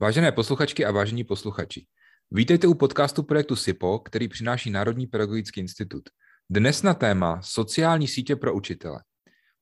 [0.00, 1.86] Vážené posluchačky a vážení posluchači,
[2.30, 6.02] vítejte u podcastu projektu SIPO, který přináší Národní pedagogický institut.
[6.50, 9.00] Dnes na téma sociální sítě pro učitele.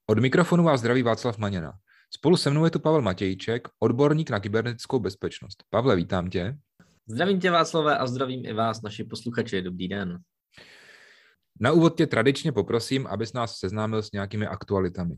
[0.06, 1.72] Od mikrofonu vás zdraví Václav Maněna.
[2.14, 5.64] Spolu se mnou je tu Pavel Matějček, odborník na kybernetickou bezpečnost.
[5.70, 6.56] Pavle, vítám tě.
[7.06, 9.62] Zdravím tě Václave a zdravím i vás, naši posluchači.
[9.62, 10.18] Dobrý den.
[11.60, 15.14] Na úvod tě tradičně poprosím, abys nás seznámil s nějakými aktualitami.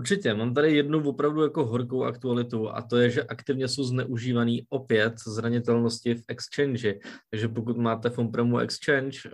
[0.00, 4.66] Určitě, mám tady jednu opravdu jako horkou aktualitu a to je, že aktivně jsou zneužívaný
[4.68, 6.94] opět zranitelnosti v Exchange.
[7.30, 9.32] Takže pokud máte on Exchange uh,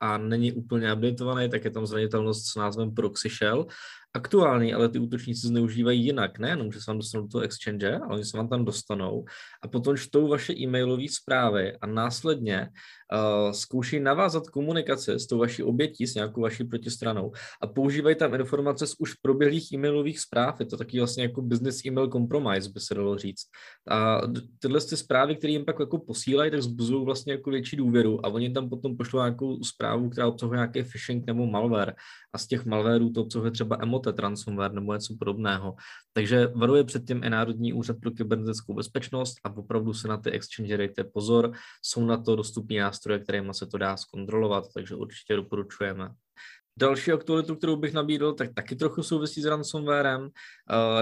[0.00, 3.66] a není úplně updateovaný, tak je tam zranitelnost s názvem Proxy Shell
[4.14, 6.38] aktuální, ale ty útočníci zneužívají jinak.
[6.38, 9.24] Nejenom, že se vám dostanou do toho exchange, ale oni se vám tam dostanou
[9.62, 15.62] a potom čtou vaše e-mailové zprávy a následně uh, zkouší navázat komunikace s tou vaší
[15.62, 17.32] obětí, s nějakou vaší protistranou
[17.62, 20.60] a používají tam informace z už proběhlých e-mailových zpráv.
[20.60, 23.42] Je to taky vlastně jako business email compromise, by se dalo říct.
[23.90, 24.20] A
[24.58, 28.28] tyhle ty zprávy, které jim pak jako posílají, tak zbuzují vlastně jako větší důvěru a
[28.28, 31.94] oni tam potom pošlou nějakou zprávu, která obsahuje nějaký phishing nebo malware
[32.32, 35.74] a z těch malwareů to obsahuje třeba emot ransomware nebo něco podobného.
[36.12, 40.30] Takže varuje před tím i Národní úřad pro kybernetickou bezpečnost a opravdu se na ty
[40.30, 41.52] exchange dejte pozor.
[41.82, 46.10] Jsou na to dostupné nástroje, kterými se to dá zkontrolovat, takže určitě doporučujeme.
[46.78, 50.22] Další aktualitu, kterou bych nabídl, tak taky trochu souvisí s ransomwarem.
[50.22, 50.28] Uh,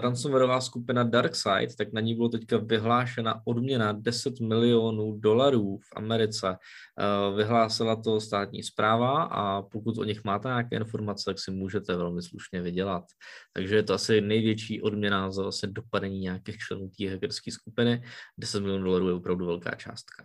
[0.00, 6.48] ransomwareová skupina DarkSide, tak na ní bylo teďka vyhlášena odměna 10 milionů dolarů v Americe.
[6.48, 11.96] Uh, vyhlásila to státní zpráva a pokud o nich máte nějaké informace, tak si můžete
[11.96, 13.04] velmi slušně vydělat.
[13.52, 18.02] Takže je to asi největší odměna za vlastně dopadení nějakých členů té hackerské skupiny.
[18.38, 20.24] 10 milionů dolarů je opravdu velká částka.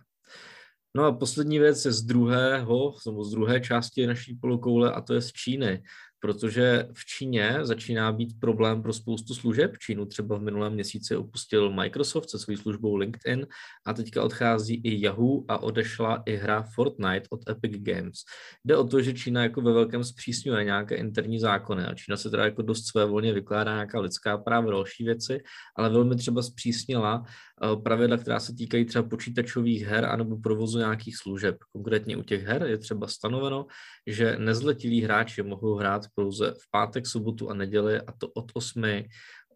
[0.96, 5.20] No a poslední věc je z druhého, z druhé části naší polokoule a to je
[5.22, 5.82] z Číny
[6.20, 9.78] protože v Číně začíná být problém pro spoustu služeb.
[9.78, 13.46] Čínu třeba v minulém měsíci opustil Microsoft se svou službou LinkedIn
[13.86, 18.18] a teďka odchází i Yahoo a odešla i hra Fortnite od Epic Games.
[18.64, 22.30] Jde o to, že Čína jako ve velkém zpřísňuje nějaké interní zákony a Čína se
[22.30, 25.40] teda jako dost své volně vykládá nějaká lidská práva, další věci,
[25.76, 31.16] ale velmi třeba zpřísnila eh, pravidla, která se týkají třeba počítačových her anebo provozu nějakých
[31.16, 31.56] služeb.
[31.72, 33.66] Konkrétně u těch her je třeba stanoveno,
[34.06, 38.84] že nezletilí hráči mohou hrát pouze v pátek, sobotu a neděli a to od 8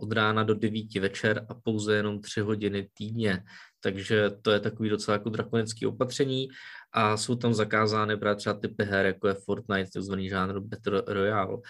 [0.00, 3.42] od rána do 9 večer a pouze jenom 3 hodiny týdně.
[3.80, 6.48] Takže to je takový docela jako drakonický opatření
[6.92, 11.54] a jsou tam zakázány právě třeba typy her, jako je Fortnite, takzvaný žánr Battle Royale.
[11.54, 11.60] Uh,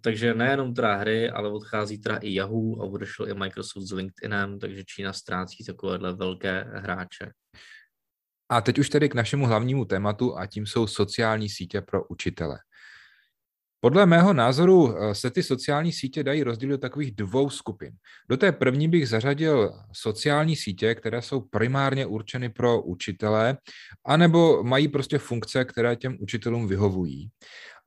[0.00, 4.58] takže nejenom teda hry, ale odchází teda i Yahoo a odešel i Microsoft s LinkedInem,
[4.58, 7.30] takže Čína ztrácí takovéhle velké hráče.
[8.48, 12.58] A teď už tedy k našemu hlavnímu tématu a tím jsou sociální sítě pro učitele.
[13.84, 17.92] Podle mého názoru eh, se ty sociální sítě dají rozdělit do takových dvou skupin.
[18.28, 23.56] Do té první bych zařadil sociální sítě, které jsou primárně určeny pro učitele,
[24.06, 27.30] anebo mají prostě funkce, které těm učitelům vyhovují.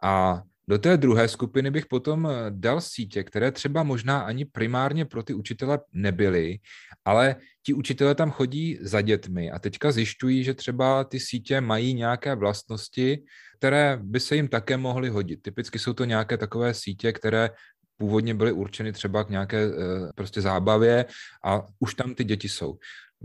[0.04, 5.06] A do té druhé skupiny bych potom eh, dal sítě, které třeba možná ani primárně
[5.06, 6.60] pro ty učitele nebyly,
[7.06, 7.36] ale
[7.66, 12.36] ti učitele tam chodí za dětmi a teďka zjišťují, že třeba ty sítě mají nějaké
[12.36, 13.24] vlastnosti,
[13.58, 15.42] které by se jim také mohly hodit.
[15.42, 17.50] Typicky jsou to nějaké takové sítě, které
[17.98, 21.06] původně byly určeny třeba k nějaké eh, prostě zábavě
[21.46, 22.78] a už tam ty děti jsou.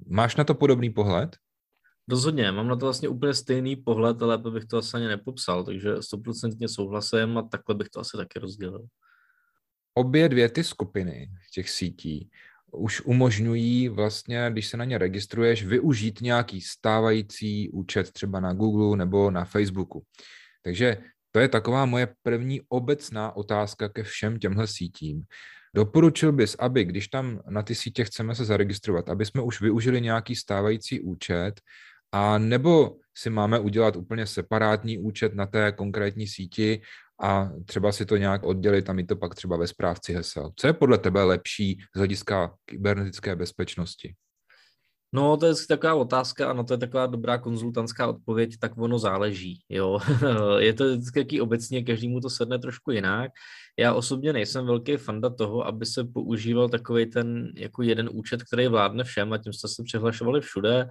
[0.09, 1.37] Máš na to podobný pohled?
[2.09, 5.65] Rozhodně, mám na to vlastně úplně stejný pohled, ale lépe bych to asi ani nepopsal,
[5.65, 8.87] takže stoprocentně souhlasím a takhle bych to asi taky rozdělil.
[9.95, 12.31] Obě dvě ty skupiny těch sítí
[12.73, 18.97] už umožňují vlastně, když se na ně registruješ, využít nějaký stávající účet třeba na Google
[18.97, 20.03] nebo na Facebooku.
[20.65, 20.97] Takže
[21.33, 25.23] to je taková moje první obecná otázka ke všem těmhle sítím.
[25.75, 30.01] Doporučil bys, aby když tam na ty sítě chceme se zaregistrovat, aby jsme už využili
[30.01, 31.61] nějaký stávající účet,
[32.13, 36.83] a nebo si máme udělat úplně separátní účet na té konkrétní síti
[37.23, 40.53] a třeba si to nějak oddělit a mít to pak třeba ve správci hesel.
[40.57, 44.15] Co je podle tebe lepší z hlediska kybernetické bezpečnosti?
[45.13, 49.61] No, to je taková otázka, ano, to je taková dobrá konzultantská odpověď, tak ono záleží,
[49.69, 49.99] jo.
[50.59, 53.31] je to vždycky obecně, každému to sedne trošku jinak.
[53.79, 58.69] Já osobně nejsem velký fanda toho, aby se používal takový ten jako jeden účet, který
[58.69, 60.89] vládne všem a tím jste se přihlašovali všude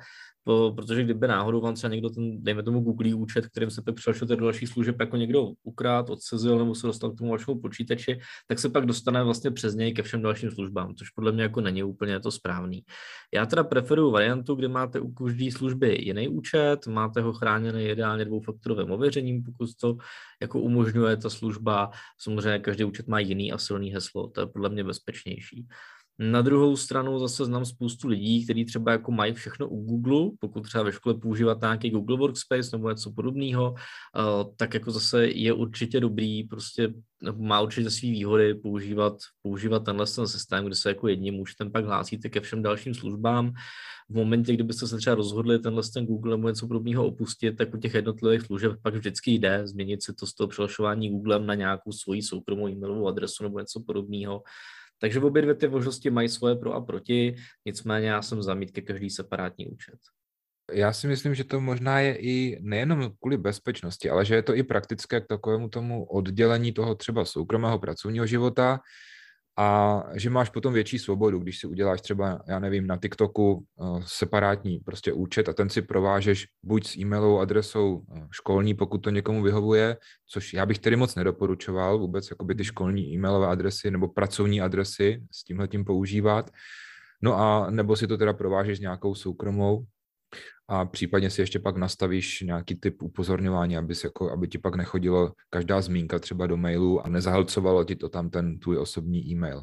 [0.49, 3.95] po, protože kdyby náhodou vám třeba někdo ten, dejme tomu Google účet, kterým se pak
[3.95, 8.19] přišel do dalších služeb jako někdo ukrát, odsezil nebo se dostal k tomu vašemu počítači,
[8.47, 11.61] tak se pak dostane vlastně přes něj ke všem dalším službám, což podle mě jako
[11.61, 12.83] není úplně to správný.
[13.33, 18.25] Já teda preferuji variantu, kdy máte u každé služby jiný účet, máte ho chráněný ideálně
[18.25, 19.97] dvoufaktorovým ověřením, pokud to
[20.41, 21.89] jako umožňuje ta služba.
[22.17, 25.67] Samozřejmě každý účet má jiný a silný heslo, to je podle mě bezpečnější.
[26.21, 30.61] Na druhou stranu zase znám spoustu lidí, kteří třeba jako mají všechno u Google, pokud
[30.61, 33.75] třeba ve škole používat nějaký Google Workspace nebo něco podobného,
[34.57, 36.93] tak jako zase je určitě dobrý, prostě
[37.35, 41.85] má určitě své výhody používat, používat tenhle ten systém, kde se jako jedním účtem pak
[41.85, 43.53] hlásíte ke všem dalším službám.
[44.09, 47.77] V momentě, kdybyste se třeba rozhodli tenhle ten Google nebo něco podobného opustit, tak u
[47.77, 51.91] těch jednotlivých služeb pak vždycky jde změnit si to z toho přihlašování Googlem na nějakou
[51.91, 54.43] svoji soukromou e-mailovou adresu nebo něco podobného.
[55.01, 57.35] Takže obě dvě ty možnosti mají svoje pro a proti,
[57.65, 59.99] nicméně já jsem zamít ke každý separátní účet.
[60.73, 64.55] Já si myslím, že to možná je i nejenom kvůli bezpečnosti, ale že je to
[64.55, 68.79] i praktické k takovému tomu oddělení toho třeba soukromého pracovního života
[69.59, 74.01] a že máš potom větší svobodu, když si uděláš třeba, já nevím, na TikToku uh,
[74.05, 79.09] separátní prostě účet a ten si provážeš buď s e-mailovou adresou uh, školní, pokud to
[79.09, 79.97] někomu vyhovuje,
[80.29, 85.23] což já bych tedy moc nedoporučoval vůbec jakoby ty školní e-mailové adresy nebo pracovní adresy
[85.31, 86.49] s tímhle tím používat.
[87.21, 89.85] No a nebo si to teda provážeš s nějakou soukromou
[90.69, 95.33] a případně si ještě pak nastavíš nějaký typ upozorňování, aby, jako, aby ti pak nechodilo
[95.49, 99.61] každá zmínka třeba do mailu a nezahlcovalo ti to tam ten tvůj osobní e-mail.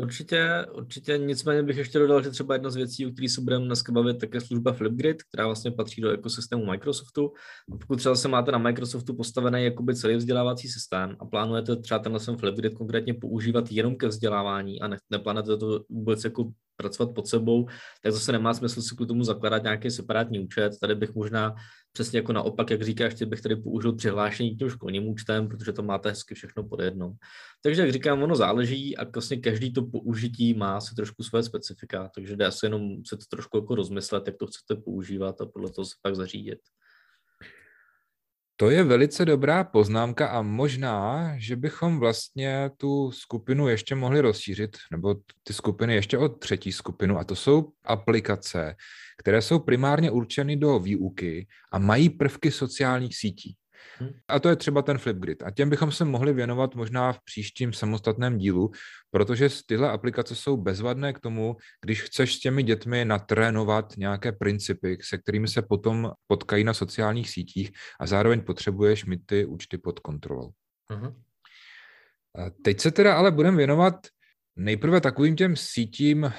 [0.00, 3.64] Určitě, určitě, nicméně bych ještě dodal, že třeba jedna z věcí, o které se budeme
[3.64, 7.32] dneska bavit, tak je služba Flipgrid, která vlastně patří do ekosystému Microsoftu.
[7.80, 12.20] Pokud třeba se máte na Microsoftu postavený jakoby celý vzdělávací systém a plánujete třeba tenhle
[12.20, 17.66] Flipgrid konkrétně používat jenom ke vzdělávání a ne, neplánujete to vůbec jako pracovat pod sebou,
[18.02, 20.72] tak zase nemá smysl si k tomu zakládat nějaký separátní účet.
[20.80, 21.54] Tady bych možná
[21.92, 25.82] přesně jako naopak, jak říkáš, ty bych tady použil přihlášení tím školním účtem, protože to
[25.82, 27.14] máte hezky všechno pod jednou.
[27.62, 32.10] Takže jak říkám, ono záleží a vlastně každý to použití má si trošku své specifika,
[32.14, 35.70] takže jde asi jenom se to trošku jako rozmyslet, jak to chcete používat a podle
[35.70, 36.58] toho se pak zařídit.
[38.56, 44.76] To je velice dobrá poznámka a možná, že bychom vlastně tu skupinu ještě mohli rozšířit,
[44.90, 48.74] nebo ty skupiny ještě o třetí skupinu, a to jsou aplikace,
[49.18, 53.56] které jsou primárně určeny do výuky a mají prvky sociálních sítí.
[54.00, 54.10] Hm.
[54.28, 55.42] A to je třeba ten Flipgrid.
[55.42, 58.70] A těm bychom se mohli věnovat možná v příštím samostatném dílu,
[59.10, 64.98] protože tyhle aplikace jsou bezvadné k tomu, když chceš s těmi dětmi natrénovat nějaké principy,
[65.00, 69.98] se kterými se potom potkají na sociálních sítích a zároveň potřebuješ mít ty účty pod
[70.00, 70.50] kontrolou.
[70.90, 71.14] Uh-huh.
[72.62, 73.94] Teď se teda ale budeme věnovat
[74.56, 76.32] nejprve takovým těm sítím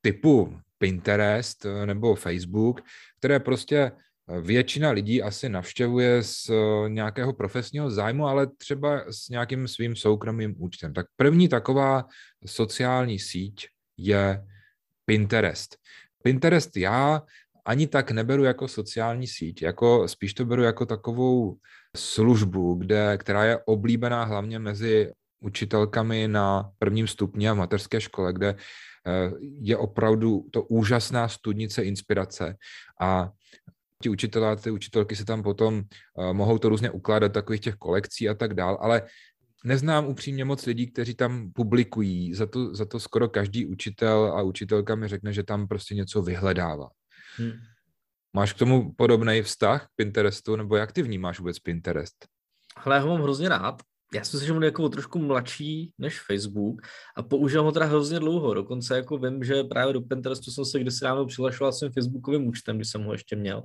[0.00, 2.80] typu Pinterest nebo Facebook,
[3.18, 3.92] které prostě
[4.28, 10.54] většina lidí asi navštěvuje z eh, nějakého profesního zájmu, ale třeba s nějakým svým soukromým
[10.58, 10.94] účtem.
[10.94, 12.06] Tak první taková
[12.46, 14.44] sociální síť je
[15.04, 15.76] Pinterest.
[16.22, 17.22] Pinterest já
[17.64, 21.56] ani tak neberu jako sociální síť, jako spíš to beru jako takovou
[21.96, 28.32] službu, kde, která je oblíbená hlavně mezi učitelkami na prvním stupni a v mateřské škole,
[28.32, 29.30] kde eh,
[29.60, 32.56] je opravdu to úžasná studnice inspirace
[33.00, 33.30] a
[34.02, 37.74] ti učitelé a ty učitelky se tam potom uh, mohou to různě ukládat takových těch
[37.74, 39.02] kolekcí a tak dál, ale
[39.64, 42.34] neznám upřímně moc lidí, kteří tam publikují.
[42.34, 46.22] Za to, za to skoro každý učitel a učitelka mi řekne, že tam prostě něco
[46.22, 46.88] vyhledává.
[47.36, 47.52] Hmm.
[48.36, 52.26] Máš k tomu podobný vztah k Pinterestu, nebo jak ty vnímáš vůbec Pinterest?
[52.76, 53.82] Ale já ho mám hrozně rád
[54.14, 56.82] já si myslím, že jako trošku mladší než Facebook
[57.16, 58.54] a používám ho teda hrozně dlouho.
[58.54, 62.76] Dokonce jako vím, že právě do Pinterestu jsem se kdysi ráno přihlašoval svým Facebookovým účtem,
[62.76, 63.62] když jsem ho ještě měl.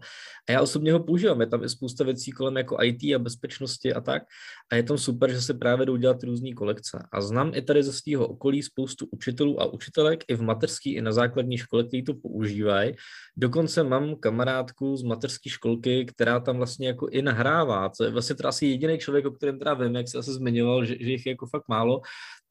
[0.50, 1.41] A já osobně ho používám.
[1.41, 4.24] Je tam i spousta věcí kolem jako IT a bezpečnosti a tak.
[4.71, 7.03] A je tam super, že se právě jdou dělat různé kolekce.
[7.12, 11.01] A znám i tady ze svého okolí spoustu učitelů a učitelek i v mateřské, i
[11.01, 12.93] na základní škole, kteří to používají.
[13.38, 17.89] Dokonce mám kamarádku z mateřské školky, která tam vlastně jako i nahrává.
[17.98, 20.85] To je vlastně teda asi jediný člověk, o kterém teda vím, jak se asi zmiňoval,
[20.85, 22.01] že, že jich je jako fakt málo,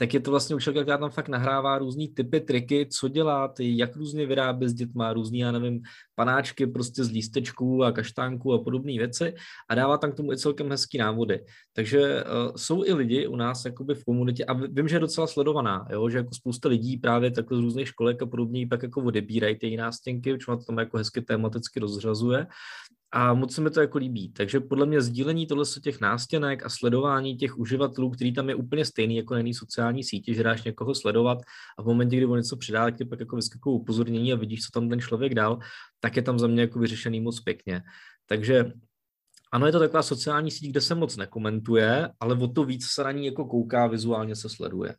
[0.00, 3.96] tak je to vlastně učitelka, která tam fakt nahrává různý typy, triky, co dělat, jak
[3.96, 5.82] různě vyrábět s dětma, různý, já nevím,
[6.14, 9.34] panáčky prostě z lístečků a kaštánků a podobné věci
[9.68, 11.44] a dává tam k tomu i celkem hezký návody.
[11.72, 15.26] Takže uh, jsou i lidi u nás jakoby v komunitě a vím, že je docela
[15.26, 16.08] sledovaná, jo?
[16.08, 19.76] že jako spousta lidí právě takhle z různých školek a podobně pak jako odebírají ty
[19.76, 22.46] nástěnky, protože to tam jako hezky tematicky rozřazuje
[23.12, 24.32] a moc se mi to jako líbí.
[24.32, 28.84] Takže podle mě sdílení tohle těch nástěnek a sledování těch uživatelů, který tam je úplně
[28.84, 31.38] stejný jako na sociální sítě, že dáš někoho sledovat
[31.78, 34.60] a v momentě, kdy on něco přidá, tak ti pak jako vyskakují upozornění a vidíš,
[34.60, 35.58] co tam ten člověk dal,
[36.00, 37.82] tak je tam za mě jako vyřešený moc pěkně.
[38.26, 38.72] Takže
[39.52, 43.04] ano, je to taková sociální síť, kde se moc nekomentuje, ale o to víc se
[43.04, 44.94] na ní jako kouká, vizuálně se sleduje.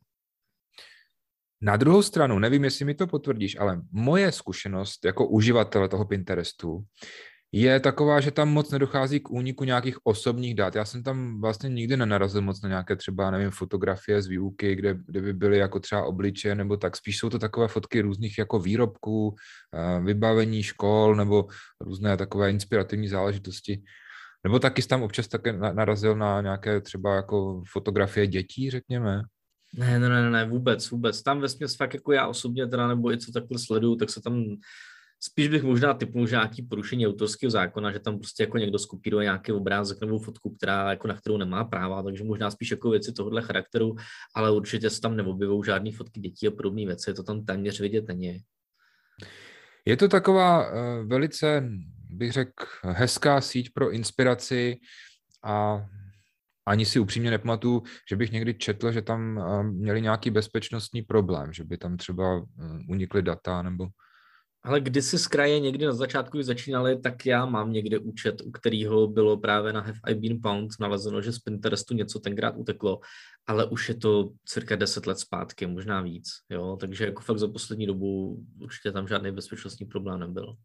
[1.61, 6.83] Na druhou stranu, nevím, jestli mi to potvrdíš, ale moje zkušenost jako uživatele toho Pinterestu
[7.51, 10.75] je taková, že tam moc nedochází k úniku nějakých osobních dat.
[10.75, 14.97] Já jsem tam vlastně nikdy nenarazil moc na nějaké třeba, nevím, fotografie z výuky, kde,
[15.05, 18.59] kde by byly jako třeba obliče, nebo tak spíš jsou to takové fotky různých jako
[18.59, 19.35] výrobků,
[19.73, 21.47] eh, vybavení škol, nebo
[21.81, 23.83] různé takové inspirativní záležitosti.
[24.43, 29.21] Nebo taky tam občas také narazil na nějaké třeba jako fotografie dětí, řekněme.
[29.77, 31.23] Ne, ne, ne, ne, vůbec, vůbec.
[31.23, 34.45] Tam ve fakt jako já osobně teda, nebo i co takhle sleduju, tak se tam
[35.23, 39.23] spíš bych možná typnul, že nějaký porušení autorského zákona, že tam prostě jako někdo skopíruje
[39.23, 43.13] nějaký obrázek nebo fotku, která jako na kterou nemá práva, takže možná spíš jako věci
[43.13, 43.95] tohohle charakteru,
[44.35, 48.07] ale určitě se tam neobjevují žádné fotky dětí a podobné věci, to tam téměř vidět
[48.07, 48.39] není.
[49.85, 51.69] Je to taková uh, velice,
[52.09, 54.77] bych řekl, hezká síť pro inspiraci
[55.43, 55.85] a
[56.67, 61.53] ani si upřímně nepamatuju, že bych někdy četl, že tam uh, měli nějaký bezpečnostní problém,
[61.53, 62.45] že by tam třeba uh,
[62.89, 63.87] unikly data nebo
[64.63, 68.51] ale kdysi z kraje někdy na začátku, když začínali, tak já mám někde účet, u
[68.51, 72.99] kterého bylo právě na Have I Been Pound nalezeno, že z Pinterestu něco tenkrát uteklo,
[73.47, 77.47] ale už je to cirka 10 let zpátky, možná víc, jo, takže jako fakt za
[77.47, 80.55] poslední dobu určitě tam žádný bezpečnostní problém nebyl.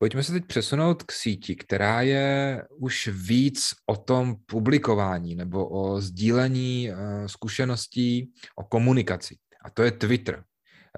[0.00, 6.00] Pojďme se teď přesunout k síti, která je už víc o tom publikování nebo o
[6.00, 9.36] sdílení eh, zkušeností, o komunikaci.
[9.64, 10.44] A to je Twitter.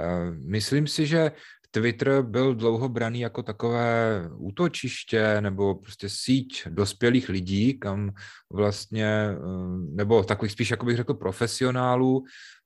[0.00, 1.32] Eh, myslím si, že
[1.70, 8.11] Twitter byl dlouho braný jako takové útočiště nebo prostě síť dospělých lidí, kam
[8.52, 9.37] vlastně, eh,
[9.94, 12.25] nebo takových spíš, jako bych řekl, profesionálů,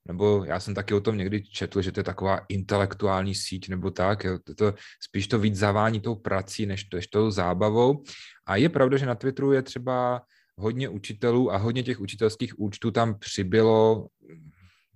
[0.08, 3.90] nebo já jsem taky o tom někdy četl, že to je taková intelektuální síť nebo
[3.90, 8.02] tak, jo, to, to spíš to víc zavání tou prací, než, než tou zábavou.
[8.46, 10.22] A je pravda, že na Twitteru je třeba
[10.56, 14.08] hodně učitelů a hodně těch učitelských účtů tam přibylo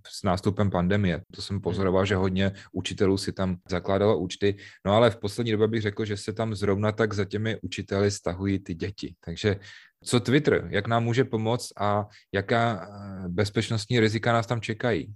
[0.06, 1.22] s nástupem pandemie.
[1.32, 4.56] To jsem pozoroval, že hodně učitelů si tam zakládalo účty.
[4.86, 8.10] No ale v poslední době bych řekl, že se tam zrovna tak za těmi učiteli
[8.10, 9.14] stahují ty děti.
[9.24, 9.56] Takže
[10.04, 15.14] co Twitter, jak nám může pomoct a jaká eh, bezpečnostní rizika nás tam čekají?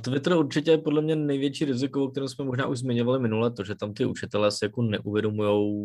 [0.00, 3.64] Twitter určitě je podle mě největší riziko, o kterém jsme možná už zmiňovali minule, to,
[3.64, 5.76] že tam ty učitelé si jako neuvědomují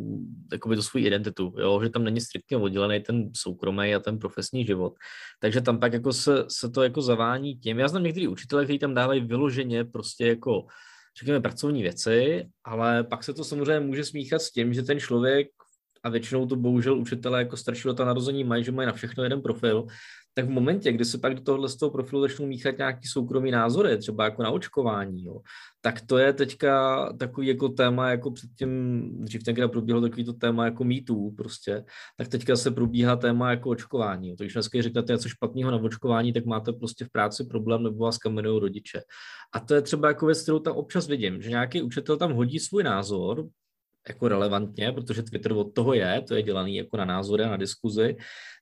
[0.75, 1.79] tu svou identitu, jo?
[1.83, 4.93] že tam není striktně oddělený ten soukromý a ten profesní život.
[5.39, 7.79] Takže tam pak jako se, se to jako zavání tím.
[7.79, 10.65] Já znám některý učitele, kteří tam dávají vyloženě prostě jako
[11.19, 15.47] řekněme pracovní věci, ale pak se to samozřejmě může smíchat s tím, že ten člověk
[16.03, 19.41] a většinou to bohužel učitelé jako staršího ta narození mají, že mají na všechno jeden
[19.41, 19.85] profil,
[20.33, 23.51] tak v momentě, kdy se pak do tohohle z toho profilu začnou míchat nějaký soukromý
[23.51, 25.39] názory, třeba jako na očkování, jo,
[25.81, 30.65] tak to je teďka takový jako téma, jako předtím, dřív tenkrát probíhalo takový to téma
[30.65, 31.83] jako mýtů prostě,
[32.17, 34.29] tak teďka se probíhá téma jako očkování.
[34.29, 34.35] Jo.
[34.38, 38.17] Takže dneska, řeknete něco špatného na očkování, tak máte prostě v práci problém nebo vás
[38.17, 39.01] kamenují rodiče.
[39.53, 42.59] A to je třeba jako věc, kterou tam občas vidím, že nějaký učitel tam hodí
[42.59, 43.47] svůj názor,
[44.08, 47.58] jako relevantně, protože Twitter od toho je, to je dělaný jako na názory a na
[47.58, 48.15] diskuzi.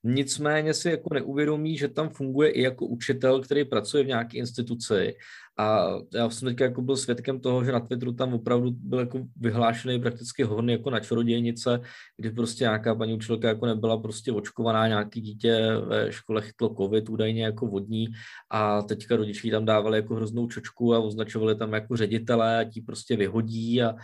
[0.04, 5.16] Nicméně si jako neuvědomí, že tam funguje i jako učitel, který pracuje v nějaké instituci.
[5.60, 9.20] A já jsem teď jako byl svědkem toho, že na Twitteru tam opravdu byl jako
[9.36, 11.82] vyhlášený prakticky hodný jako na čarodějnice,
[12.18, 17.10] kdy prostě nějaká paní učitelka jako nebyla prostě očkovaná, nějaký dítě ve škole chytlo covid,
[17.10, 18.08] údajně jako vodní
[18.52, 22.82] a teďka rodiči tam dávali jako hroznou čočku a označovali tam jako ředitele a ti
[22.82, 23.96] prostě vyhodí a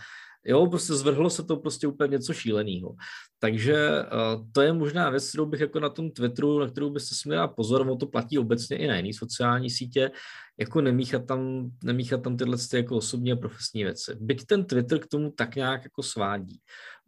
[0.46, 2.96] Jo, prostě zvrhlo se to prostě úplně něco šíleného.
[3.38, 7.14] Takže uh, to je možná věc, kterou bych jako na tom Twitteru, na kterou byste
[7.14, 10.10] si měla pozor, o to platí obecně i na jiné sociální sítě,
[10.58, 14.16] jako nemíchat tam, nemíchat tam tyhle jako osobní a profesní věci.
[14.20, 16.60] Byť ten Twitter k tomu tak nějak jako svádí.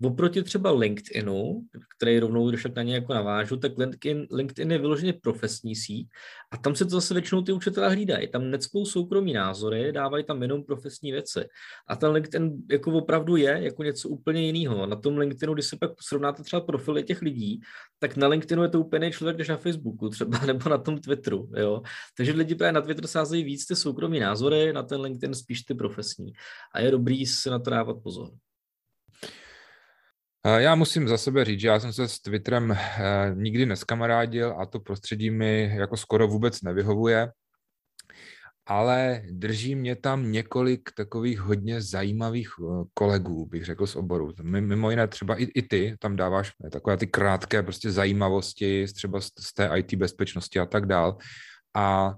[0.03, 1.63] Oproti třeba LinkedInu,
[1.97, 6.09] který rovnou, když na ně jako navážu, tak LinkedIn, LinkedIn je vyloženě profesní síť
[6.51, 8.29] a tam se to zase většinou ty učitelé hlídají.
[8.29, 11.45] Tam necpou soukromí názory, dávají tam jenom profesní věci.
[11.89, 14.87] A ten LinkedIn jako opravdu je jako něco úplně jiného.
[14.87, 17.61] Na tom LinkedInu, když se pak srovnáte třeba profily těch lidí,
[17.99, 21.51] tak na LinkedInu je to úplně člověk, než na Facebooku třeba, nebo na tom Twitteru.
[21.57, 21.83] Jo?
[22.17, 25.75] Takže lidi právě na Twitter sázejí víc ty soukromí názory, na ten LinkedIn spíš ty
[25.75, 26.33] profesní.
[26.75, 28.31] A je dobrý si na to dávat pozor.
[30.57, 32.79] Já musím za sebe říct, že já jsem se s Twitterem eh,
[33.35, 37.33] nikdy neskamarádil a to prostředí mi jako skoro vůbec nevyhovuje,
[38.67, 44.33] ale drží mě tam několik takových hodně zajímavých eh, kolegů, bych řekl z oboru.
[44.43, 49.55] Mimo jiné třeba i, i ty tam dáváš takové ty krátké prostě zajímavosti třeba z
[49.55, 51.19] té IT bezpečnosti a tak dál.
[51.77, 52.15] A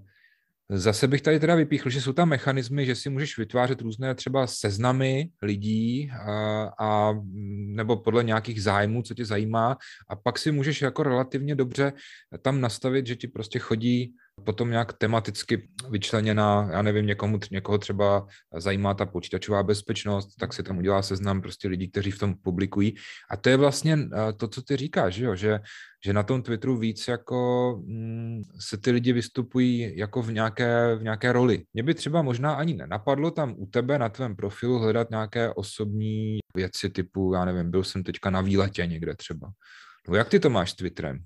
[0.73, 4.47] Zase bych tady teda vypíchl, že jsou tam mechanismy, že si můžeš vytvářet různé třeba
[4.47, 7.12] seznamy lidí a, a
[7.67, 9.77] nebo podle nějakých zájmů, co tě zajímá.
[10.09, 11.93] A pak si můžeš jako relativně dobře
[12.43, 18.26] tam nastavit, že ti prostě chodí potom nějak tematicky vyčleněna, já nevím, někomu, někoho třeba
[18.56, 22.94] zajímá ta počítačová bezpečnost, tak si tam udělá seznam prostě lidí, kteří v tom publikují.
[23.30, 25.35] A to je vlastně eh, to, co ty říkáš, že, jo?
[25.35, 25.61] že
[26.04, 31.02] že na tom Twitteru víc jako mm, se ty lidi vystupují jako v nějaké, v
[31.02, 31.64] nějaké roli.
[31.75, 36.38] Mě by třeba možná ani nenapadlo tam u tebe na tvém profilu hledat nějaké osobní
[36.54, 39.50] věci typu, já nevím, byl jsem teďka na výletě někde třeba.
[40.09, 41.25] No jak ty to máš s Twitterem?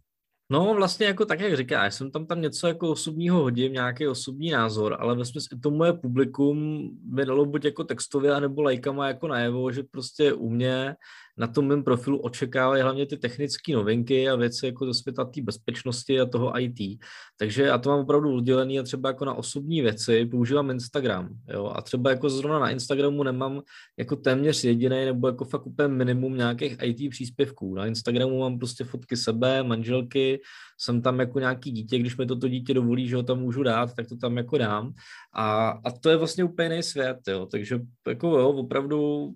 [0.51, 4.09] No vlastně jako tak, jak říká, já jsem tam tam něco jako osobního hodím, nějaký
[4.09, 9.09] osobní názor, ale ve smyslu to moje publikum mi dalo buď jako textově, anebo lajkama
[9.09, 10.97] jako najevo, že prostě u mě
[11.37, 15.43] na tom mém profilu očekávají hlavně ty technické novinky a věci jako ze světa té
[15.43, 17.01] bezpečnosti a toho IT.
[17.37, 21.29] Takže já to mám opravdu udělený a třeba jako na osobní věci používám Instagram.
[21.49, 21.73] Jo?
[21.75, 23.63] A třeba jako zrovna na Instagramu nemám
[23.99, 27.75] jako téměř jediný nebo jako fakt úplně minimum nějakých IT příspěvků.
[27.75, 30.41] Na Instagramu mám prostě fotky sebe, manželky,
[30.79, 33.95] jsem tam jako nějaký dítě, když mi toto dítě dovolí, že ho tam můžu dát,
[33.95, 34.93] tak to tam jako dám.
[35.35, 37.47] A, a to je vlastně úplně jiný svět, jo.
[37.47, 39.31] Takže jako jo, opravdu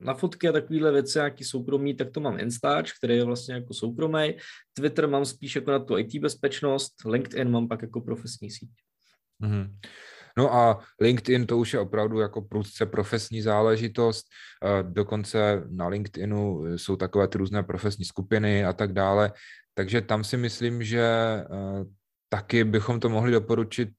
[0.00, 3.74] na fotky a takovéhle věci, nějaký soukromí, tak to mám Instač, který je vlastně jako
[3.74, 4.36] soukromý.
[4.72, 8.70] Twitter mám spíš jako na tu IT bezpečnost, LinkedIn mám pak jako profesní síť.
[9.42, 9.76] Mm-hmm.
[10.38, 14.26] No a LinkedIn to už je opravdu jako prudce profesní záležitost.
[14.82, 19.32] Dokonce na LinkedInu jsou takové ty různé profesní skupiny a tak dále.
[19.74, 21.06] Takže tam si myslím, že
[22.28, 23.90] taky bychom to mohli doporučit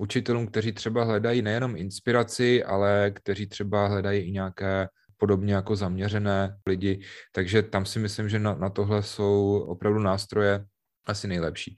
[0.00, 6.56] učitelům, kteří třeba hledají nejenom inspiraci, ale kteří třeba hledají i nějaké podobně jako zaměřené
[6.66, 7.00] lidi.
[7.32, 10.64] Takže tam si myslím, že na, na tohle jsou opravdu nástroje
[11.06, 11.76] asi nejlepší.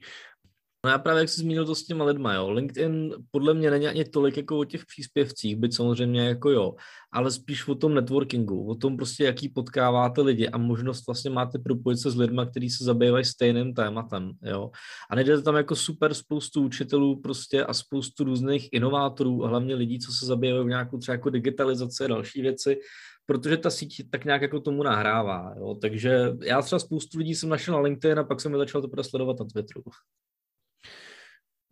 [0.85, 2.51] No já právě, jak jsi zmínil to s těma lidma, jo.
[2.51, 6.75] LinkedIn podle mě není ani tolik jako o těch příspěvcích, byť samozřejmě jako jo,
[7.11, 11.59] ale spíš o tom networkingu, o tom prostě, jaký potkáváte lidi a možnost vlastně máte
[11.59, 14.71] propojit se s lidma, kteří se zabývají stejným tématem, jo.
[15.09, 19.99] A nejde tam jako super spoustu učitelů prostě a spoustu různých inovátorů a hlavně lidí,
[19.99, 22.77] co se zabývají v nějakou třeba jako digitalizaci a další věci,
[23.25, 25.53] protože ta síť tak nějak jako tomu nahrává.
[25.57, 25.75] Jo?
[25.81, 29.03] Takže já třeba spoustu lidí jsem našel na LinkedIn a pak jsem je začal to
[29.03, 29.83] sledovat na Twitteru.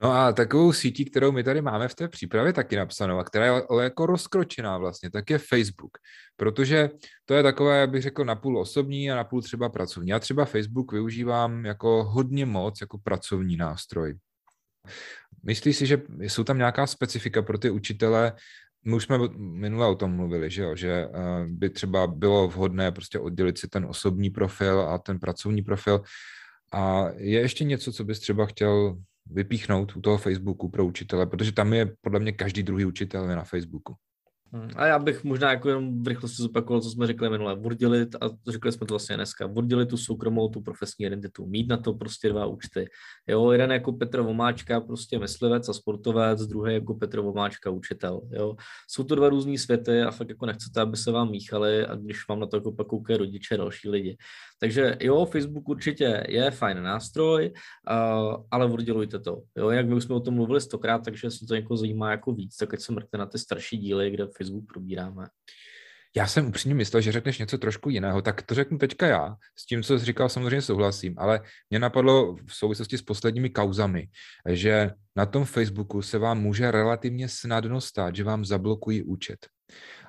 [0.03, 3.45] No a takovou sítí, kterou my tady máme v té přípravě taky napsanou a která
[3.45, 5.97] je ale jako rozkročená vlastně, tak je Facebook.
[6.37, 6.89] Protože
[7.25, 10.09] to je takové, jak bych řekl, napůl osobní a napůl třeba pracovní.
[10.09, 14.17] Já třeba Facebook využívám jako hodně moc jako pracovní nástroj.
[15.43, 18.33] Myslíš si, že jsou tam nějaká specifika pro ty učitele?
[18.85, 20.75] My už jsme minule o tom mluvili, že, jo?
[20.75, 21.09] že eh,
[21.47, 26.01] by třeba bylo vhodné prostě oddělit si ten osobní profil a ten pracovní profil.
[26.73, 28.97] A je ještě něco, co bys třeba chtěl
[29.31, 33.35] vypíchnout u toho Facebooku pro učitele, protože tam je podle mě každý druhý učitel je
[33.35, 33.95] na Facebooku.
[34.53, 38.15] Hmm, a já bych možná jako jenom v rychlosti zopakoval, co jsme řekli minule, oddělit,
[38.15, 41.93] a řekli jsme to vlastně dneska, oddělit tu soukromou, tu profesní identitu, mít na to
[41.93, 42.89] prostě dva účty.
[43.27, 48.21] Jo, jeden jako Petr Vomáčka, prostě myslivec a sportovec, druhý jako Petr Vomáčka, učitel.
[48.31, 48.55] Jo.
[48.89, 52.27] Jsou to dva různý světy a fakt jako nechcete, aby se vám míchali a když
[52.27, 54.17] vám na to jako pak koukají rodiče další lidi.
[54.59, 57.53] Takže jo, Facebook určitě je fajn nástroj,
[58.51, 59.41] ale oddělujte to.
[59.57, 62.31] Jo, jak my už jsme o tom mluvili stokrát, takže se to někoho zajímá jako
[62.31, 65.27] víc, tak ať se mrkne na ty starší díly, kde Facebook probíráme.
[66.15, 69.35] Já jsem upřímně myslel, že řekneš něco trošku jiného, tak to řeknu teďka já.
[69.55, 74.07] S tím, co jsi říkal, samozřejmě souhlasím, ale mě napadlo v souvislosti s posledními kauzami,
[74.49, 79.47] že na tom Facebooku se vám může relativně snadno stát, že vám zablokují účet.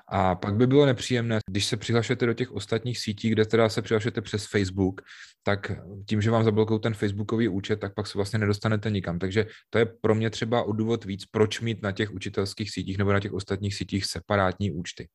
[0.07, 3.81] A pak by bylo nepříjemné, když se přihlašujete do těch ostatních sítí, kde teda se
[3.81, 5.01] přihlašujete přes Facebook,
[5.43, 5.71] tak
[6.09, 9.19] tím, že vám zablokují ten Facebookový účet, tak pak se vlastně nedostanete nikam.
[9.19, 12.97] Takže to je pro mě třeba o důvod víc, proč mít na těch učitelských sítích
[12.97, 15.07] nebo na těch ostatních sítích separátní účty.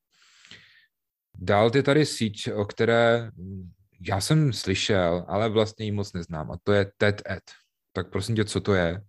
[1.34, 3.30] Dál je tady síť, o které
[4.08, 7.40] já jsem slyšel, ale vlastně ji moc neznám, a to je TED-Ed.
[7.92, 9.02] Tak prosím tě, co to je?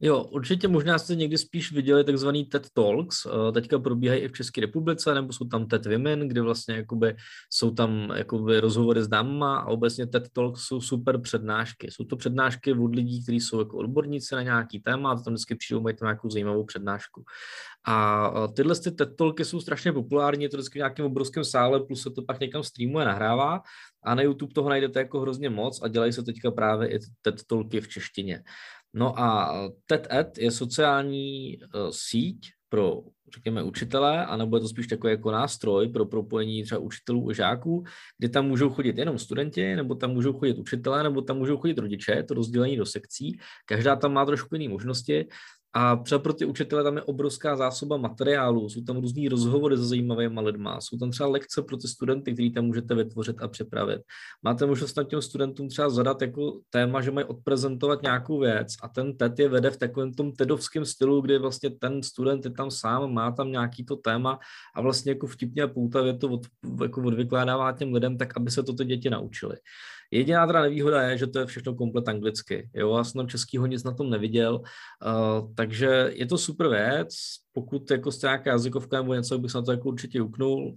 [0.00, 4.32] Jo, určitě možná jste někdy spíš viděli takzvaný TED Talks, eh, teďka probíhají i v
[4.32, 7.16] České republice, nebo jsou tam TED Women, kde vlastně jakoby
[7.50, 11.88] jsou tam jakoby rozhovory s dámama a obecně TED Talks jsou super přednášky.
[11.90, 15.54] Jsou to přednášky od lidí, kteří jsou jako odborníci na nějaký téma a tam vždycky
[15.54, 17.24] přijdou mají tam nějakou zajímavou přednášku.
[17.86, 21.80] A tyhle ty TED Talky jsou strašně populární, je to vždycky v nějakém obrovském sále,
[21.80, 23.60] plus se to pak někam streamuje, nahrává
[24.04, 27.42] a na YouTube toho najdete jako hrozně moc a dělají se teďka právě i TED
[27.46, 28.42] Talky v češtině.
[28.96, 29.54] No a
[29.86, 33.02] TED-Ed je sociální uh, síť pro,
[33.34, 37.84] řekněme, učitele, anebo je to spíš takový jako nástroj pro propojení třeba učitelů a žáků,
[38.18, 41.78] kdy tam můžou chodit jenom studenti, nebo tam můžou chodit učitelé, nebo tam můžou chodit
[41.78, 43.38] rodiče, to rozdělení do sekcí.
[43.66, 45.28] Každá tam má trošku jiné možnosti
[45.76, 49.84] A třeba pro ty učitele tam je obrovská zásoba materiálů, jsou tam různý rozhovory se
[49.84, 54.00] zajímavými lidma, jsou tam třeba lekce pro ty studenty, který tam můžete vytvořit a připravit.
[54.42, 58.88] Máte možnost na těm studentům třeba zadat jako téma, že mají odprezentovat nějakou věc a
[58.88, 62.70] ten TED je vede v takovém tom TEDovském stylu, kdy vlastně ten student je tam
[62.70, 64.38] sám, má tam nějaký to téma
[64.76, 66.46] a vlastně jako vtipně a poutavě to od,
[66.82, 69.56] jako odvykládává těm lidem tak, aby se to ty děti naučili.
[70.10, 72.70] Jediná teda nevýhoda je, že to je všechno komplet anglicky.
[72.74, 77.14] Jo, já jsem českýho nic na tom neviděl, uh, takže je to super věc,
[77.52, 80.76] pokud jako jste nějaká jazykovka nebo něco, bych se na to jako určitě uknul.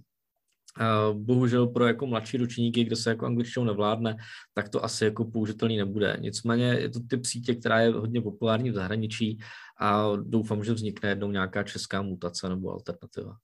[0.80, 4.16] Uh, bohužel pro jako mladší ročníky, kde se jako angličtinou nevládne,
[4.54, 6.16] tak to asi jako použitelný nebude.
[6.20, 9.38] Nicméně je to typ sítě, která je hodně populární v zahraničí
[9.80, 13.36] a doufám, že vznikne jednou nějaká česká mutace nebo alternativa.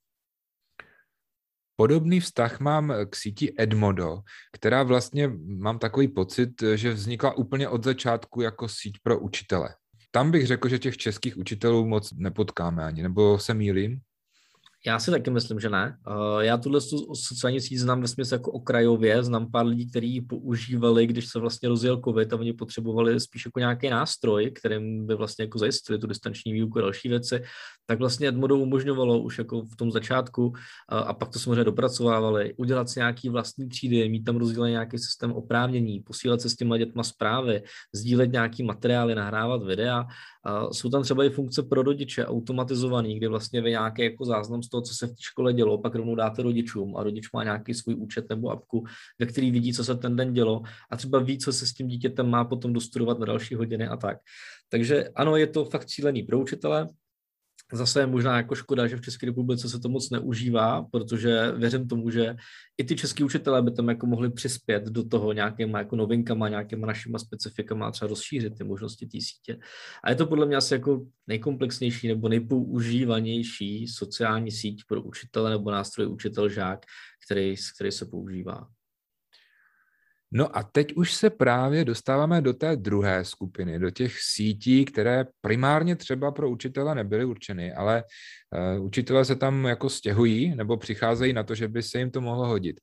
[1.77, 4.19] Podobný vztah mám k síti Edmodo,
[4.53, 9.69] která vlastně mám takový pocit, že vznikla úplně od začátku jako síť pro učitele.
[10.11, 14.01] Tam bych řekl, že těch českých učitelů moc nepotkáme ani, nebo se mýlím?
[14.87, 15.97] Já si taky myslím, že ne.
[16.41, 16.81] Já tuhle
[17.15, 21.39] sociální síť znám ve smyslu jako okrajově, znám pár lidí, kteří ji používali, když se
[21.39, 25.99] vlastně rozjel covid a oni potřebovali spíš jako nějaký nástroj, kterým by vlastně jako zajistili
[25.99, 27.43] tu distanční výuku a další věci,
[27.87, 30.53] tak vlastně Edmodo umožňovalo už jako v tom začátku
[30.89, 35.33] a pak to samozřejmě dopracovávali, udělat si nějaký vlastní třídy, mít tam rozdělený nějaký systém
[35.33, 37.63] oprávnění, posílat se s těma dětma zprávy,
[37.95, 40.07] sdílet nějaký materiály, nahrávat videa.
[40.73, 44.69] Jsou tam třeba i funkce pro rodiče automatizovaný, kde vlastně vy nějaký jako záznam z
[44.77, 47.75] toho, co se v té škole dělo, pak rovnou dáte rodičům a rodič má nějaký
[47.75, 48.85] svůj účet nebo apku,
[49.19, 51.89] ve který vidí, co se ten den dělo a třeba ví, co se s tím
[51.89, 54.19] dítětem má potom dostudovat na další hodiny a tak.
[54.69, 56.89] Takže ano, je to fakt cílený pro učitele,
[57.73, 61.89] Zase je možná jako škoda, že v České republice se to moc neužívá, protože věřím
[61.89, 62.37] tomu, že
[62.79, 66.87] i ty český učitelé by tam jako mohli přispět do toho nějakýma jako novinkama, nějakýma
[66.87, 69.59] našima specifikama a třeba rozšířit ty možnosti té sítě.
[70.05, 75.71] A je to podle mě asi jako nejkomplexnější nebo nejpoužívanější sociální síť pro učitele nebo
[75.71, 76.79] nástroj učitel-žák,
[77.27, 78.69] který, který se používá.
[80.33, 85.25] No a teď už se právě dostáváme do té druhé skupiny, do těch sítí, které
[85.41, 88.05] primárně třeba pro učitele nebyly určeny, ale
[88.77, 92.21] uh, učitele se tam jako stěhují nebo přicházejí na to, že by se jim to
[92.21, 92.81] mohlo hodit.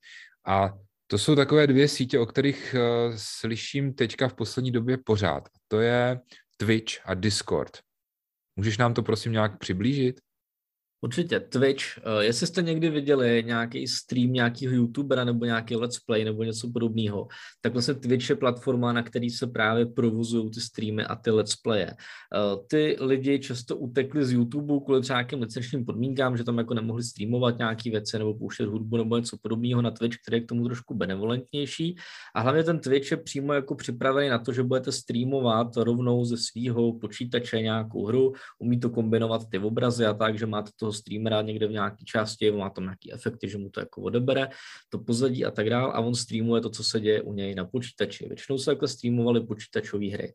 [0.48, 0.74] A
[1.08, 5.50] to jsou takové dvě sítě, o kterých uh, slyším teďka v poslední době pořád.
[5.68, 6.20] To je
[6.58, 7.78] Twitch a Discord.
[8.56, 10.20] Můžeš nám to prosím nějak přiblížit?
[11.04, 11.84] Určitě, Twitch.
[11.98, 16.70] Eh, jestli jste někdy viděli nějaký stream nějakého youtubera nebo nějaký let's play nebo něco
[16.74, 17.28] podobného,
[17.62, 21.56] tak vlastně Twitch je platforma, na který se právě provozují ty streamy a ty let's
[21.56, 21.88] playe.
[21.92, 26.74] Eh, ty lidi často utekli z YouTube kvůli třeba nějakým licenčním podmínkám, že tam jako
[26.74, 30.48] nemohli streamovat nějaké věci nebo pouštět hudbu nebo něco podobného na Twitch, který je k
[30.48, 31.96] tomu trošku benevolentnější.
[32.36, 36.38] A hlavně ten Twitch je přímo jako připravený na to, že budete streamovat rovnou ze
[36.38, 41.68] svého počítače nějakou hru, umí to kombinovat ty obrazy a tak, že máte streamera někde
[41.68, 44.50] v nějaké části, má tam nějaký efekty, že mu to jako odebere,
[44.90, 47.66] to pozadí a tak dále a on streamuje to, co se děje u něj na
[47.66, 48.28] počítači.
[48.28, 50.34] Většinou se jako streamovaly počítačové hry.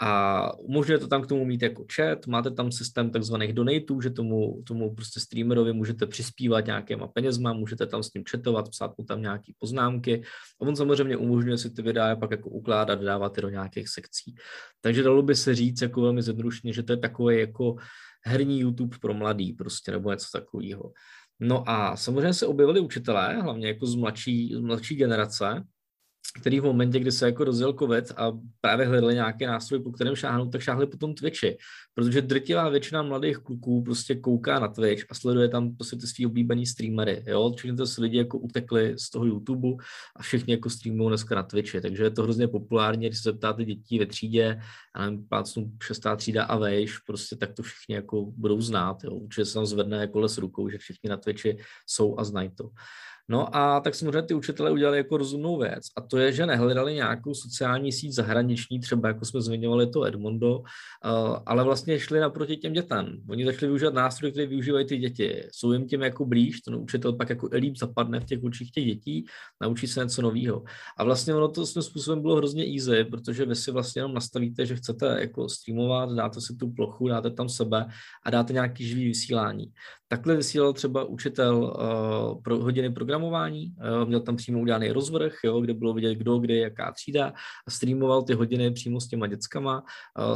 [0.00, 4.10] A umožňuje to tam k tomu mít jako chat, máte tam systém takzvaných donatů, že
[4.10, 9.04] tomu, tomu prostě streamerovi můžete přispívat nějakýma penězma, můžete tam s ním chatovat, psát mu
[9.04, 10.22] tam nějaké poznámky
[10.60, 14.34] a on samozřejmě umožňuje si ty videa pak jako ukládat, dávat je do nějakých sekcí.
[14.80, 17.76] Takže dalo by se říct jako velmi zjednodušeně, že to je takové jako
[18.26, 20.92] herní YouTube pro mladý prostě, nebo něco takového.
[21.40, 25.64] No a samozřejmě se objevili učitelé, hlavně jako z mladší, z mladší generace,
[26.40, 30.16] který v momentě, kdy se jako rozjel COVID a právě hledali nějaké nástroje, po kterém
[30.16, 31.56] šáhnout, tak šáhli potom Twitchi,
[31.94, 36.26] protože drtivá většina mladých kluků prostě kouká na Twitch a sleduje tam prostě ty svý
[36.26, 39.68] oblíbený streamery, jo, všechny to lidi jako utekli z toho YouTube
[40.16, 43.64] a všichni jako streamují dneska na Twitchi, takže je to hrozně populární, když se zeptáte
[43.64, 44.60] dětí ve třídě,
[44.94, 49.10] a nevím, plácnu šestá třída a vejš, prostě tak to všichni jako budou znát, jo,
[49.10, 51.56] určitě se tam zvedne jako les rukou, že všichni na Twitchi
[51.86, 52.70] jsou a znají to.
[53.28, 56.94] No a tak samozřejmě ty učitelé udělali jako rozumnou věc a to je, že nehledali
[56.94, 60.62] nějakou sociální síť zahraniční, třeba jako jsme zmiňovali to Edmondo,
[61.04, 63.22] eh, ale vlastně šli naproti těm dětem.
[63.28, 65.48] Oni začali využívat nástroje, které využívají ty děti.
[65.52, 68.84] Jsou jim tím jako blíž, ten učitel pak jako líp zapadne v těch učích těch
[68.84, 69.24] dětí,
[69.62, 70.64] naučí se něco nového.
[70.98, 74.66] A vlastně ono to svým způsobem bylo hrozně easy, protože vy si vlastně jenom nastavíte,
[74.66, 77.86] že chcete jako streamovat, dáte si tu plochu, dáte tam sebe
[78.26, 79.72] a dáte nějaký živý vysílání.
[80.08, 83.74] Takhle vysílal třeba učitel uh, pro hodiny programu programování,
[84.04, 87.32] měl tam přímo udělaný rozvrh, jo, kde bylo vidět, kdo, kde, jaká třída
[87.66, 89.84] a streamoval ty hodiny přímo s těma dětskama,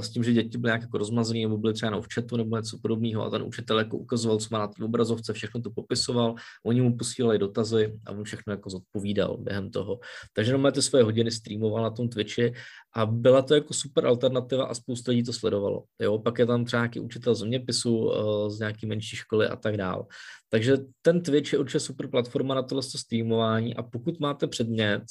[0.00, 2.78] s tím, že děti byly nějak jako rozmazané nebo byly třeba v chatu nebo něco
[2.82, 6.34] podobného a ten učitel jako ukazoval, co má na té obrazovce, všechno to popisoval,
[6.66, 9.98] oni mu posílali dotazy a on všechno jako zodpovídal během toho.
[10.32, 12.52] Takže normálně ty své hodiny streamoval na tom Twitchi
[12.96, 15.84] a byla to jako super alternativa a spousta lidí to sledovalo.
[16.00, 18.10] Jo, pak je tam třeba nějaký učitel zeměpisu
[18.48, 20.06] z nějaký menší školy a tak dál.
[20.50, 25.02] Takže ten Twitch je určitě super platforma na tohle streamování a pokud máte předmět,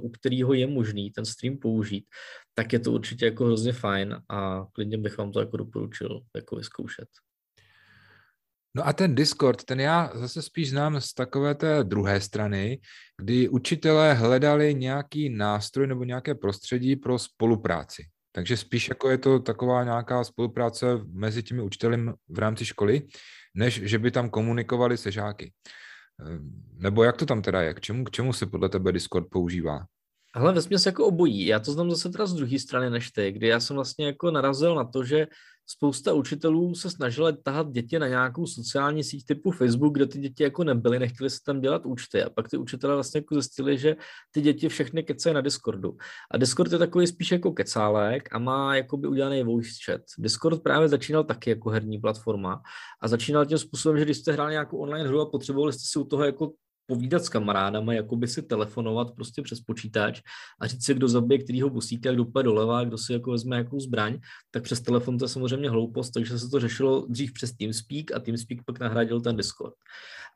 [0.00, 2.04] u kterého je možný ten stream použít,
[2.54, 6.56] tak je to určitě jako hrozně fajn a klidně bych vám to jako doporučil jako
[6.56, 7.08] vyzkoušet.
[8.76, 12.80] No a ten Discord, ten já zase spíš znám z takové té druhé strany,
[13.22, 18.02] kdy učitelé hledali nějaký nástroj nebo nějaké prostředí pro spolupráci.
[18.32, 23.02] Takže spíš jako je to taková nějaká spolupráce mezi těmi učiteli v rámci školy,
[23.54, 25.52] než že by tam komunikovali se žáky.
[26.20, 27.74] Ehm, nebo jak to tam teda je?
[27.74, 29.84] K čemu, k čemu se podle tebe Discord používá?
[30.36, 31.46] Hele, vesměs jako obojí.
[31.46, 34.30] Já to znám zase teda z druhé strany než ty, kdy já jsem vlastně jako
[34.30, 35.26] narazil na to, že
[35.66, 40.42] spousta učitelů se snažila tahat děti na nějakou sociální síť typu Facebook, kde ty děti
[40.42, 42.22] jako nebyly, nechtěli se tam dělat účty.
[42.22, 43.96] A pak ty učitelé vlastně jako zjistili, že
[44.30, 45.96] ty děti všechny kecají na Discordu.
[46.30, 50.00] A Discord je takový spíš jako kecálek a má jakoby udělaný voice chat.
[50.18, 52.62] Discord právě začínal taky jako herní platforma
[53.00, 55.98] a začínal tím způsobem, že když jste hráli nějakou online hru a potřebovali jste si
[55.98, 56.52] u toho jako
[56.86, 60.20] povídat s kamarádama, jako by si telefonovat prostě přes počítač
[60.60, 63.80] a říct si, kdo zabije kterýho busíka, kdo půjde doleva, kdo si jako vezme jakou
[63.80, 64.18] zbraň,
[64.50, 68.18] tak přes telefon to je samozřejmě hloupost, takže se to řešilo dřív přes TeamSpeak a
[68.18, 69.74] TeamSpeak pak nahradil ten Discord.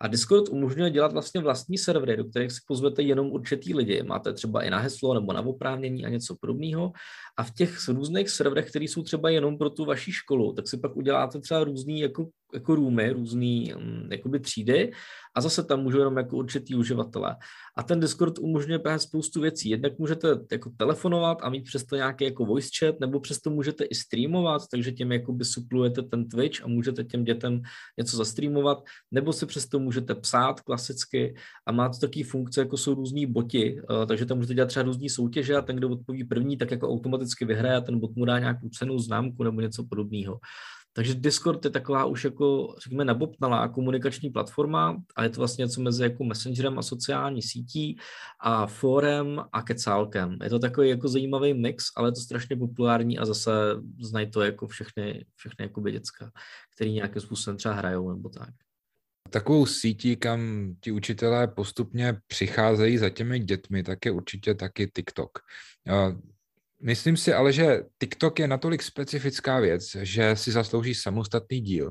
[0.00, 4.02] A Discord umožňuje dělat vlastně vlastní servery, do kterých si pozvete jenom určitý lidi.
[4.02, 6.92] Máte třeba i na heslo nebo na oprávnění a něco podobného.
[7.36, 10.78] A v těch různých serverech, které jsou třeba jenom pro tu vaši školu, tak si
[10.78, 14.92] pak uděláte třeba různý jako jako roomy, různý um, jakoby třídy
[15.34, 17.36] a zase tam můžou jenom jako určitý uživatelé.
[17.76, 19.68] A ten Discord umožňuje právě spoustu věcí.
[19.68, 23.94] Jednak můžete jako telefonovat a mít přesto nějaký jako voice chat, nebo přesto můžete i
[23.94, 27.62] streamovat, takže tím jakoby suplujete ten Twitch a můžete těm dětem
[27.98, 28.78] něco zastreamovat,
[29.10, 31.34] nebo si přesto můžete psát klasicky
[31.66, 34.82] a má to taky funkce, jako jsou různí boti, uh, takže tam můžete dělat třeba
[34.82, 38.24] různý soutěže a ten, kdo odpoví první, tak jako automaticky vyhraje a ten bot mu
[38.24, 40.40] dá nějakou cenu, známku nebo něco podobného.
[40.92, 45.80] Takže Discord je taková už jako, řekněme, nabobtnalá komunikační platforma a je to vlastně něco
[45.80, 47.98] mezi jako messengerem a sociální sítí
[48.40, 50.38] a forem a kecálkem.
[50.44, 53.50] Je to takový jako zajímavý mix, ale je to strašně populární a zase
[54.00, 56.30] znají to jako všechny, všechny jako děcka,
[56.74, 58.50] který nějakým způsobem třeba hrajou nebo tak.
[59.30, 65.38] Takovou sítí, kam ti učitelé postupně přicházejí za těmi dětmi, tak je určitě taky TikTok.
[66.82, 71.90] Myslím si ale, že TikTok je natolik specifická věc, že si zaslouží samostatný díl.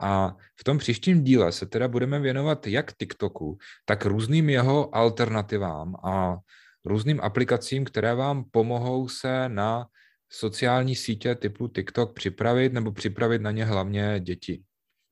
[0.00, 5.94] A v tom příštím díle se teda budeme věnovat jak TikToku, tak různým jeho alternativám
[6.04, 6.36] a
[6.84, 9.86] různým aplikacím, které vám pomohou se na
[10.28, 14.62] sociální sítě typu TikTok připravit nebo připravit na ně hlavně děti.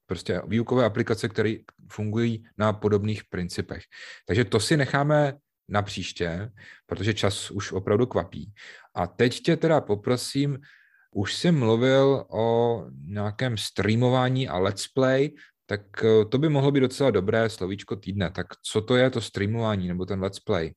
[0.07, 1.55] Prostě výukové aplikace, které
[1.93, 3.83] fungují na podobných principech.
[4.27, 5.35] Takže to si necháme
[5.69, 6.51] na příště,
[6.87, 8.53] protože čas už opravdu kvapí.
[8.95, 10.59] A teď tě teda poprosím,
[11.15, 15.31] už jsi mluvil o nějakém streamování a let's play,
[15.67, 18.31] tak eh, to by mohlo být docela dobré slovíčko týdne.
[18.31, 20.75] Tak co to je to streamování nebo ten let's play?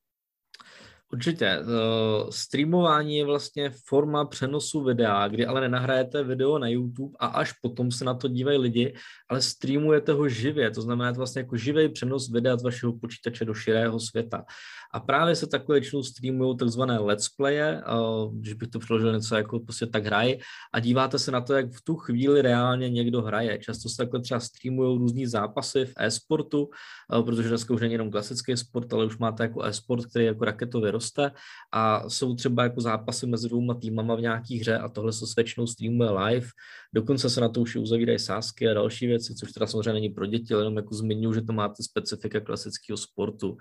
[1.13, 1.60] Určitě.
[1.60, 7.54] Uh, streamování je vlastně forma přenosu videa, kdy ale nenahrajete video na YouTube a až
[7.62, 8.95] potom se na to dívají lidi,
[9.30, 10.71] ale streamujete ho živě.
[10.71, 14.45] To znamená to vlastně jako živý přenos videa z vašeho počítače do širého světa.
[14.91, 17.82] A právě se takhle většinou streamují takzvané let's playe,
[18.34, 20.38] když bych to přeložil něco jako prostě tak hraje
[20.73, 23.58] a díváte se na to, jak v tu chvíli reálně někdo hraje.
[23.58, 26.69] Často se takhle třeba streamují různý zápasy v e-sportu,
[27.25, 30.91] protože dneska už není jenom klasický sport, ale už máte jako e-sport, který jako raketově
[30.91, 31.32] roste
[31.71, 35.67] a jsou třeba jako zápasy mezi dvouma týmama v nějaký hře a tohle se většinou
[35.67, 36.47] streamuje live.
[36.93, 40.25] Dokonce se na to už uzavírají sásky a další věci, což teda samozřejmě není pro
[40.25, 43.58] děti, ale jenom jako zmiňuji, že to máte specifika klasického sportu.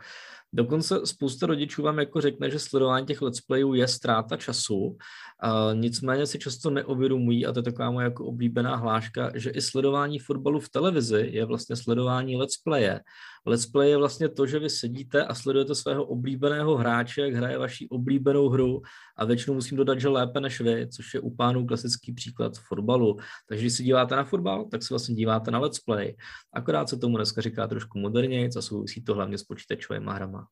[0.53, 4.97] Dokonce spousta rodičů vám jako řekne, že sledování těch let's playů je ztráta času,
[5.43, 9.61] a nicméně si často neuvědomují, a to je taková moje jako oblíbená hláška, že i
[9.61, 13.01] sledování fotbalu v televizi je vlastně sledování let's playe.
[13.49, 17.59] Let's play je vlastně to, že vy sedíte a sledujete svého oblíbeného hráče, jak hraje
[17.59, 18.83] vaši oblíbenou hru
[19.17, 23.17] a většinou musím dodat, že lépe než vy, což je u pánů klasický příklad fotbalu.
[23.49, 26.17] Takže když se díváte na fotbal, tak se vlastně díváte na let's play.
[26.53, 30.47] Akorát se tomu dneska říká trošku moderněji, a souvisí to hlavně s počítačovými hrama.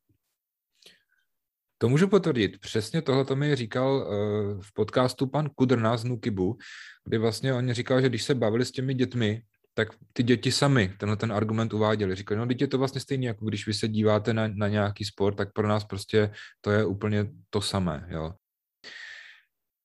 [1.79, 2.59] To můžu potvrdit.
[2.59, 6.59] Přesně tohle to mi říkal uh, v podcastu pan Kudrna z Nukibu,
[7.05, 9.43] kdy vlastně on říkal, že když se bavili s těmi dětmi
[9.77, 12.15] tak ty děti sami tenhle ten argument uváděli.
[12.15, 15.05] Říkali, no teď je to vlastně stejné, jako když vy se díváte na, na nějaký
[15.05, 18.07] sport, tak pro nás prostě to je úplně to samé.
[18.09, 18.33] Jo.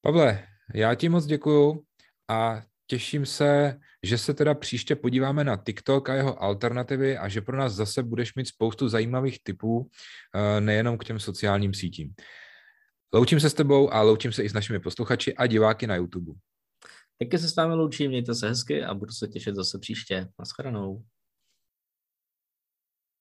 [0.01, 1.83] Pavle, já ti moc děkuju
[2.29, 7.41] a těším se, že se teda příště podíváme na TikTok a jeho alternativy a že
[7.41, 9.89] pro nás zase budeš mít spoustu zajímavých typů,
[10.35, 12.13] eh, nejenom k těm sociálním sítím.
[13.13, 16.31] Loučím se s tebou a loučím se i s našimi posluchači a diváky na YouTube.
[17.21, 20.27] Taky se s vámi loučím, mějte se hezky a budu se těšit zase příště.
[20.39, 21.03] Naschledanou.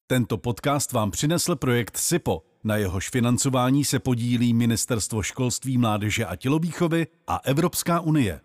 [0.07, 2.43] Tento podcast vám přinesl projekt SIPO.
[2.65, 8.41] Na jehož financování se podílí Ministerstvo školství, mládeže a tělovýchovy a Evropská unie.